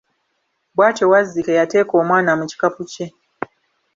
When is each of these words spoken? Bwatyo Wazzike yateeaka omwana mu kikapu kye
Bwatyo 0.75 1.05
Wazzike 1.11 1.51
yateeaka 1.59 1.93
omwana 2.01 2.31
mu 2.39 2.45
kikapu 2.51 2.81
kye 2.91 3.05